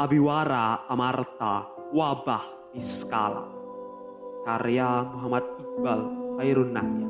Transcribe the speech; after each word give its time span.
Abiwara 0.00 0.88
Amarta 0.88 1.68
Wabah 1.92 2.72
Iskala 2.72 3.44
Karya 4.48 5.04
Muhammad 5.12 5.44
Iqbal 5.60 6.00
Khairun 6.40 6.70
Nahya 6.72 7.08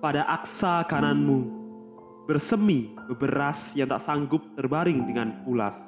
Pada 0.00 0.24
aksa 0.32 0.88
kananmu 0.88 1.58
bersemi 2.28 2.92
beberas 3.08 3.72
yang 3.72 3.88
tak 3.88 4.04
sanggup 4.04 4.52
terbaring 4.52 5.08
dengan 5.08 5.40
pulas. 5.48 5.80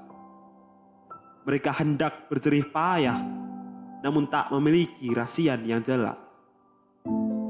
Mereka 1.45 1.85
hendak 1.85 2.33
berjerih 2.33 2.65
payah 2.73 3.21
namun 4.01 4.25
tak 4.33 4.49
memiliki 4.49 5.13
rasian 5.13 5.61
yang 5.69 5.85
jelas. 5.85 6.17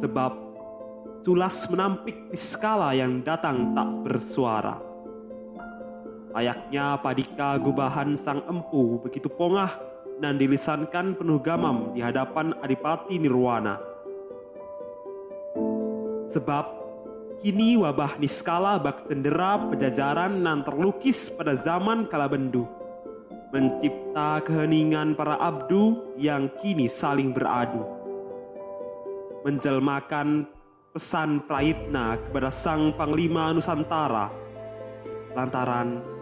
Sebab 0.03 0.33
culas 1.23 1.71
menampik 1.71 2.35
di 2.35 2.39
skala 2.39 2.91
yang 2.91 3.23
datang 3.23 3.71
tak 3.79 3.89
bersuara. 4.03 4.90
Layaknya 6.31 6.95
padika 7.03 7.59
gubahan 7.59 8.15
sang 8.15 8.47
empu 8.47 9.03
begitu 9.03 9.27
pongah 9.27 9.75
dan 10.23 10.39
dilisankan 10.39 11.19
penuh 11.19 11.43
gamam 11.43 11.91
di 11.91 11.99
hadapan 11.99 12.55
Adipati 12.63 13.19
Nirwana. 13.19 13.83
Sebab 16.31 16.65
kini 17.43 17.75
wabah 17.75 18.15
niskala 18.23 18.79
bak 18.79 19.11
cendera 19.11 19.59
pejajaran 19.75 20.39
nan 20.39 20.63
terlukis 20.63 21.35
pada 21.35 21.59
zaman 21.59 22.07
kala 22.07 22.31
bendu. 22.31 22.63
Mencipta 23.51 24.39
keheningan 24.47 25.19
para 25.19 25.35
abdu 25.35 26.15
yang 26.15 26.47
kini 26.63 26.87
saling 26.87 27.35
beradu. 27.35 27.83
Menjelmakan 29.43 30.47
pesan 30.95 31.43
Praitna 31.51 32.15
kepada 32.23 32.55
sang 32.55 32.95
Panglima 32.95 33.51
Nusantara. 33.51 34.31
Lantaran 35.35 36.20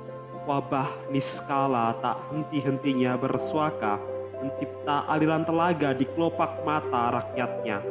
wabah 0.48 1.12
niskala 1.12 1.92
tak 2.00 2.32
henti-hentinya 2.32 3.20
bersuaka 3.20 4.00
mencipta 4.40 5.04
aliran 5.04 5.44
telaga 5.44 5.92
di 5.92 6.08
kelopak 6.08 6.64
mata 6.64 7.20
rakyatnya. 7.20 7.84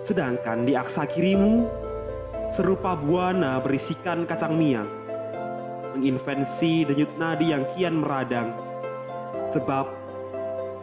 Sedangkan 0.00 0.64
di 0.64 0.72
aksa 0.72 1.04
kirimu, 1.04 1.68
serupa 2.48 2.96
buana 2.96 3.60
berisikan 3.60 4.24
kacang 4.24 4.56
miang, 4.56 4.88
menginvensi 5.92 6.88
denyut 6.88 7.12
nadi 7.20 7.52
yang 7.52 7.68
kian 7.76 8.00
meradang. 8.00 8.56
Sebab 9.52 9.84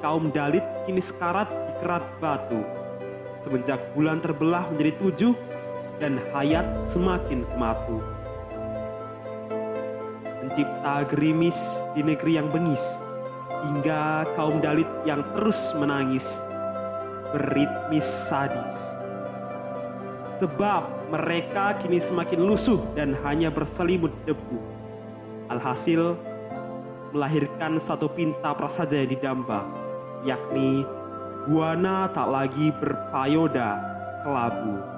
kaum 0.05 0.29
Dalit 0.29 0.65
kini 0.85 1.01
sekarat 1.01 1.49
di 1.49 1.73
kerat 1.81 2.05
batu, 2.21 2.61
semenjak 3.41 3.81
bulan 3.97 4.21
terbelah 4.21 4.69
menjadi 4.69 4.93
tujuh 5.01 5.33
dan 5.97 6.21
hayat 6.37 6.85
semakin 6.85 7.41
kematu 7.49 8.14
pencipta 10.45 11.01
gerimis 11.09 11.81
di 11.97 12.05
negeri 12.05 12.37
yang 12.37 12.53
bengis, 12.53 13.01
hingga 13.65 14.29
kaum 14.37 14.61
Dalit 14.61 14.85
yang 15.09 15.25
terus 15.33 15.73
menangis, 15.73 16.45
beritmis 17.33 18.05
sadis. 18.05 18.93
Sebab 20.37 21.09
mereka 21.09 21.73
kini 21.81 21.97
semakin 21.97 22.45
lusuh 22.45 22.77
dan 22.93 23.17
hanya 23.25 23.49
berselimut 23.49 24.13
debu. 24.29 24.61
Alhasil, 25.49 26.13
melahirkan 27.09 27.81
satu 27.81 28.05
pinta 28.05 28.53
prasaja 28.53 29.01
yang 29.01 29.09
didamba, 29.09 29.65
yakni 30.21 30.85
Buana 31.45 32.09
tak 32.09 32.25
lagi 32.25 32.73
berpayoda 32.73 33.77
kelabu. 34.25 34.94